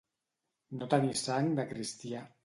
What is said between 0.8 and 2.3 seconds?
tenir sang de cristià.